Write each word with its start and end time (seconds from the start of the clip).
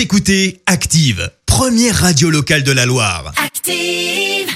Vous 0.00 0.04
écoutez 0.04 0.62
Active, 0.64 1.30
première 1.44 1.94
radio 1.94 2.30
locale 2.30 2.62
de 2.62 2.72
la 2.72 2.86
Loire. 2.86 3.34
Active. 3.36 4.48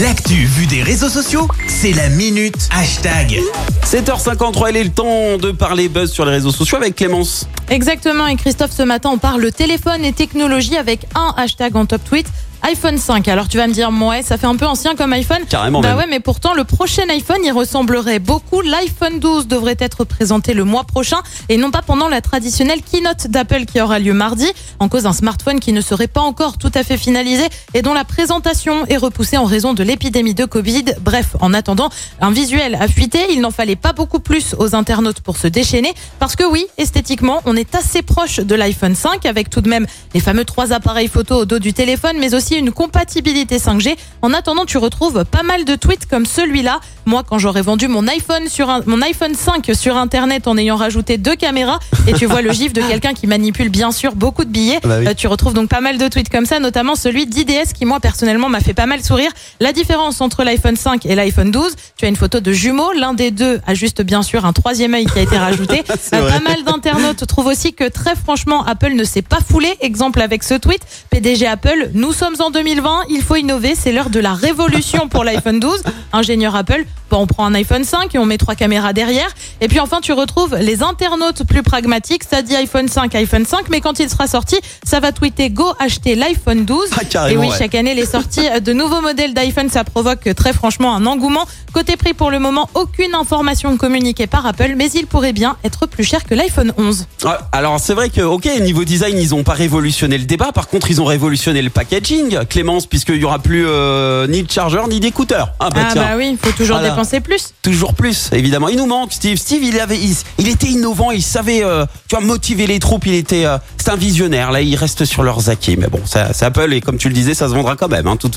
L'actu 0.00 0.46
vue 0.46 0.64
des 0.64 0.82
réseaux 0.82 1.10
sociaux, 1.10 1.46
c'est 1.68 1.92
la 1.92 2.08
minute 2.08 2.56
hashtag. 2.70 3.38
7h53, 3.84 4.70
il 4.70 4.76
est 4.78 4.84
le 4.84 4.90
temps 4.90 5.36
de 5.36 5.50
parler 5.50 5.90
buzz 5.90 6.10
sur 6.10 6.24
les 6.24 6.30
réseaux 6.32 6.52
sociaux 6.52 6.78
avec 6.78 6.96
Clémence. 6.96 7.46
Exactement, 7.68 8.26
et 8.26 8.36
Christophe, 8.36 8.72
ce 8.72 8.82
matin, 8.82 9.10
on 9.12 9.18
parle 9.18 9.52
téléphone 9.52 10.06
et 10.06 10.14
technologie 10.14 10.78
avec 10.78 11.06
un 11.14 11.34
hashtag 11.36 11.76
en 11.76 11.84
top 11.84 12.02
tweet 12.02 12.26
iPhone 12.62 12.96
5. 12.98 13.26
Alors 13.28 13.48
tu 13.48 13.56
vas 13.56 13.66
me 13.66 13.72
dire, 13.72 13.90
ouais, 13.90 14.22
ça 14.22 14.36
fait 14.38 14.46
un 14.46 14.56
peu 14.56 14.66
ancien 14.66 14.94
comme 14.94 15.12
iPhone. 15.12 15.40
Carrément 15.48 15.80
Bah 15.80 15.88
même. 15.90 15.98
ouais, 15.98 16.06
mais 16.08 16.20
pourtant 16.20 16.54
le 16.54 16.64
prochain 16.64 17.02
iPhone, 17.08 17.38
il 17.44 17.50
ressemblerait 17.52 18.18
beaucoup. 18.20 18.60
L'iPhone 18.60 19.18
12 19.20 19.48
devrait 19.48 19.76
être 19.78 20.04
présenté 20.04 20.54
le 20.54 20.64
mois 20.64 20.84
prochain 20.84 21.18
et 21.48 21.56
non 21.56 21.70
pas 21.70 21.82
pendant 21.82 22.08
la 22.08 22.20
traditionnelle 22.20 22.80
keynote 22.82 23.26
d'Apple 23.28 23.64
qui 23.64 23.80
aura 23.80 23.98
lieu 23.98 24.12
mardi, 24.12 24.46
en 24.78 24.88
cause 24.88 25.02
d'un 25.04 25.12
smartphone 25.12 25.58
qui 25.60 25.72
ne 25.72 25.80
serait 25.80 26.06
pas 26.06 26.20
encore 26.20 26.58
tout 26.58 26.70
à 26.74 26.84
fait 26.84 26.96
finalisé 26.96 27.44
et 27.74 27.82
dont 27.82 27.94
la 27.94 28.04
présentation 28.04 28.86
est 28.86 28.96
repoussée 28.96 29.36
en 29.36 29.44
raison 29.44 29.74
de 29.74 29.82
l'épidémie 29.82 30.34
de 30.34 30.44
Covid. 30.44 30.84
Bref, 31.00 31.36
en 31.40 31.52
attendant, 31.54 31.88
un 32.20 32.30
visuel 32.30 32.76
a 32.80 32.86
fuité. 32.88 33.18
Il 33.30 33.40
n'en 33.40 33.50
fallait 33.50 33.76
pas 33.76 33.92
beaucoup 33.92 34.20
plus 34.20 34.54
aux 34.58 34.74
internautes 34.74 35.20
pour 35.20 35.36
se 35.36 35.48
déchaîner 35.48 35.92
parce 36.20 36.36
que 36.36 36.44
oui, 36.44 36.66
esthétiquement, 36.78 37.40
on 37.44 37.56
est 37.56 37.74
assez 37.74 38.02
proche 38.02 38.36
de 38.38 38.54
l'iPhone 38.54 38.94
5 38.94 39.26
avec 39.26 39.50
tout 39.50 39.60
de 39.60 39.68
même 39.68 39.86
les 40.14 40.20
fameux 40.20 40.44
trois 40.44 40.72
appareils 40.72 41.08
photo 41.08 41.36
au 41.40 41.44
dos 41.44 41.58
du 41.58 41.72
téléphone, 41.72 42.16
mais 42.20 42.34
aussi 42.34 42.51
une 42.58 42.72
compatibilité 42.72 43.58
5G. 43.58 43.96
En 44.22 44.32
attendant, 44.32 44.64
tu 44.64 44.78
retrouves 44.78 45.24
pas 45.24 45.42
mal 45.42 45.64
de 45.64 45.74
tweets 45.74 46.06
comme 46.06 46.26
celui-là. 46.26 46.80
Moi, 47.04 47.22
quand 47.28 47.38
j'aurais 47.38 47.62
vendu 47.62 47.88
mon 47.88 48.06
iPhone 48.06 48.48
sur 48.48 48.70
un, 48.70 48.80
mon 48.86 49.02
iPhone 49.02 49.34
5 49.34 49.70
sur 49.74 49.96
Internet 49.96 50.46
en 50.46 50.56
ayant 50.56 50.76
rajouté 50.76 51.18
deux 51.18 51.34
caméras, 51.34 51.80
et 52.06 52.12
tu 52.12 52.26
vois 52.26 52.42
le 52.42 52.52
gif 52.52 52.72
de 52.72 52.80
quelqu'un 52.80 53.12
qui 53.12 53.26
manipule 53.26 53.68
bien 53.68 53.90
sûr 53.90 54.14
beaucoup 54.14 54.44
de 54.44 54.50
billets. 54.50 54.78
Bah 54.82 54.96
oui. 55.00 55.08
Euh, 55.08 55.14
tu 55.14 55.26
retrouves 55.26 55.54
donc 55.54 55.68
pas 55.68 55.80
mal 55.80 55.98
de 55.98 56.08
tweets 56.08 56.28
comme 56.28 56.46
ça, 56.46 56.60
notamment 56.60 56.94
celui 56.94 57.26
d'IDS 57.26 57.72
qui 57.74 57.84
moi 57.84 58.00
personnellement 58.00 58.48
m'a 58.48 58.60
fait 58.60 58.74
pas 58.74 58.86
mal 58.86 59.02
sourire. 59.02 59.30
La 59.60 59.72
différence 59.72 60.20
entre 60.20 60.44
l'iPhone 60.44 60.76
5 60.76 61.06
et 61.06 61.14
l'iPhone 61.14 61.50
12, 61.50 61.74
tu 61.96 62.04
as 62.04 62.08
une 62.08 62.16
photo 62.16 62.40
de 62.40 62.52
jumeaux. 62.52 62.92
L'un 62.92 63.14
des 63.14 63.30
deux 63.30 63.60
a 63.66 63.74
juste 63.74 64.02
bien 64.02 64.22
sûr 64.22 64.44
un 64.44 64.52
troisième 64.52 64.94
œil 64.94 65.06
qui 65.06 65.18
a 65.18 65.22
été 65.22 65.38
rajouté. 65.38 65.82
Euh, 66.14 66.20
vrai. 66.20 66.40
pas 66.40 66.50
mal 66.50 66.64
d'internautes 66.64 67.26
trouvent 67.26 67.46
aussi 67.46 67.72
que 67.72 67.88
très 67.88 68.14
franchement 68.16 68.64
Apple 68.66 68.92
ne 68.94 69.04
s'est 69.04 69.22
pas 69.22 69.38
foulé. 69.40 69.68
Exemple 69.80 70.20
avec 70.20 70.42
ce 70.42 70.54
tweet, 70.54 70.80
PDG 71.10 71.46
Apple, 71.46 71.90
nous 71.94 72.12
sommes 72.12 72.34
en 72.42 72.50
2020, 72.50 73.04
il 73.08 73.22
faut 73.22 73.36
innover, 73.36 73.74
c'est 73.76 73.92
l'heure 73.92 74.10
de 74.10 74.18
la 74.18 74.34
révolution 74.34 75.08
pour 75.08 75.22
l'iPhone 75.22 75.60
12. 75.60 75.82
Ingénieur 76.12 76.56
Apple, 76.56 76.84
bon, 77.08 77.18
on 77.18 77.26
prend 77.26 77.46
un 77.46 77.54
iPhone 77.54 77.84
5 77.84 78.14
et 78.14 78.18
on 78.18 78.26
met 78.26 78.36
trois 78.36 78.56
caméras 78.56 78.92
derrière. 78.92 79.28
Et 79.60 79.68
puis 79.68 79.78
enfin 79.78 80.00
tu 80.00 80.12
retrouves 80.12 80.56
les 80.56 80.82
internautes 80.82 81.44
plus 81.44 81.62
pragmatiques, 81.62 82.24
ça 82.24 82.42
dit 82.42 82.56
iPhone 82.56 82.88
5, 82.88 83.14
iPhone 83.14 83.46
5, 83.46 83.68
mais 83.70 83.80
quand 83.80 84.00
il 84.00 84.10
sera 84.10 84.26
sorti, 84.26 84.56
ça 84.84 84.98
va 84.98 85.12
tweeter 85.12 85.50
Go 85.50 85.72
acheter 85.78 86.16
l'iPhone 86.16 86.64
12. 86.64 86.90
Ah, 87.14 87.30
et 87.30 87.36
oui, 87.36 87.46
ouais. 87.46 87.56
chaque 87.56 87.74
année 87.76 87.94
les 87.94 88.06
sorties 88.06 88.48
de 88.60 88.72
nouveaux 88.72 89.00
modèles 89.00 89.34
d'iPhone, 89.34 89.70
ça 89.70 89.84
provoque 89.84 90.34
très 90.34 90.52
franchement 90.52 90.94
un 90.94 91.06
engouement. 91.06 91.46
Côté 91.72 91.96
prix 91.96 92.12
pour 92.12 92.30
le 92.30 92.38
moment, 92.38 92.68
aucune 92.74 93.14
information 93.14 93.76
communiquée 93.78 94.26
par 94.26 94.44
Apple, 94.46 94.74
mais 94.76 94.90
il 94.90 95.06
pourrait 95.06 95.32
bien 95.32 95.56
être 95.64 95.86
plus 95.86 96.04
cher 96.04 96.22
que 96.24 96.34
l'iPhone 96.34 96.72
11. 96.76 97.06
Ouais, 97.24 97.30
alors 97.50 97.80
c'est 97.80 97.94
vrai 97.94 98.10
que, 98.10 98.20
ok, 98.20 98.46
niveau 98.60 98.84
design, 98.84 99.16
ils 99.16 99.34
ont 99.34 99.42
pas 99.42 99.54
révolutionné 99.54 100.18
le 100.18 100.24
débat. 100.24 100.52
Par 100.52 100.68
contre, 100.68 100.90
ils 100.90 101.00
ont 101.00 101.04
révolutionné 101.06 101.62
le 101.62 101.70
packaging, 101.70 102.40
Clémence, 102.48 102.86
puisqu'il 102.86 103.16
y 103.16 103.24
aura 103.24 103.38
plus 103.38 103.64
euh, 103.66 104.26
ni 104.26 104.42
de 104.42 104.50
chargeur 104.50 104.86
ni 104.88 105.00
d'écouteurs. 105.00 105.52
Ah 105.60 105.70
bah 105.70 105.80
ah 105.90 105.94
bah 105.94 106.08
oui, 106.18 106.30
il 106.32 106.36
faut 106.38 106.54
toujours 106.54 106.76
Voilà. 106.76 106.90
dépenser 106.90 107.20
plus. 107.20 107.54
toujours 107.62 107.94
plus, 107.94 108.28
évidemment. 108.32 108.68
Il 108.68 108.76
nous 108.76 108.86
manque 108.86 109.12
Steve. 109.12 109.36
Steve, 109.38 109.62
il 109.64 109.80
avait, 109.80 109.98
il, 109.98 110.14
il 110.38 110.48
était 110.48 110.66
innovant, 110.68 111.10
il 111.10 111.22
savait, 111.22 111.64
euh, 111.64 111.86
tu 112.08 112.16
vois, 112.16 112.24
motiver 112.24 112.66
les 112.66 112.80
troupes. 112.80 113.06
Il 113.06 113.14
était, 113.14 113.46
euh, 113.46 113.56
c'est 113.78 113.90
un 113.90 113.96
visionnaire. 113.96 114.52
Là, 114.52 114.60
il 114.60 114.76
reste 114.76 115.04
sur 115.06 115.22
leurs 115.22 115.48
acquis. 115.48 115.76
Mais 115.78 115.88
bon, 115.88 116.00
ça- 116.04 116.32
c'est 116.34 116.44
Apple 116.44 116.72
et 116.74 116.80
comme 116.82 116.98
tu 116.98 117.08
le 117.08 117.14
disais, 117.14 117.32
ça 117.34 117.48
se 117.48 117.54
vendra 117.54 117.76
quand 117.76 117.88
même. 117.88 118.06
Hein, 118.06 118.16
toute... 118.16 118.36